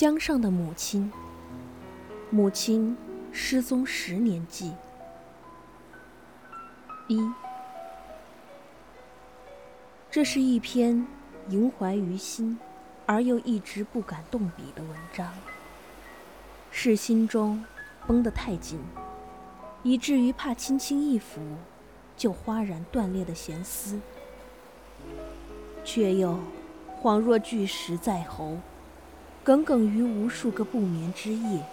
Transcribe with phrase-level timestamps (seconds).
[0.00, 1.12] 江上的母亲，
[2.30, 2.96] 母亲
[3.32, 4.72] 失踪十年记。
[7.06, 7.20] 一，
[10.10, 11.06] 这是一篇
[11.50, 12.58] 萦怀于心，
[13.04, 15.30] 而又一直不敢动笔的文章。
[16.70, 17.62] 是心中
[18.06, 18.80] 绷得太紧，
[19.82, 21.40] 以至于怕轻轻一抚，
[22.16, 24.00] 就哗然断裂的弦丝，
[25.84, 26.38] 却又
[27.02, 28.56] 恍若巨石在喉。
[29.42, 31.64] 耿耿于无数个不眠之夜，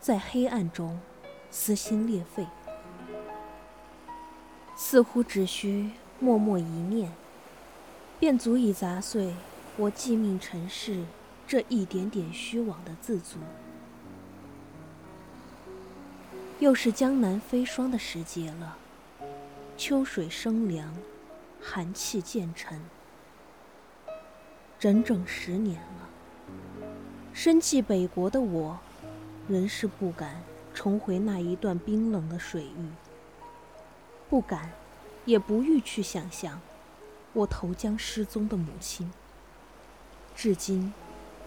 [0.00, 1.00] 在黑暗中
[1.50, 2.46] 撕心裂肺，
[4.76, 7.10] 似乎只需默默一念，
[8.20, 9.34] 便足以砸碎
[9.78, 11.02] 我寄命尘世
[11.46, 13.38] 这一点点虚妄的自足。
[16.58, 18.76] 又是江南飞霜的时节了，
[19.78, 20.94] 秋水生凉，
[21.62, 22.78] 寒气渐沉，
[24.78, 26.01] 整整十年了。
[27.34, 28.78] 身寄北国的我，
[29.48, 30.42] 仍是不敢
[30.74, 32.90] 重回那一段冰冷的水域，
[34.28, 34.70] 不敢，
[35.24, 36.60] 也不欲去想象
[37.32, 39.10] 我投江失踪的母亲，
[40.36, 40.92] 至今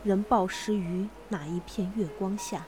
[0.03, 2.66] 仍暴尸于哪一片月光下。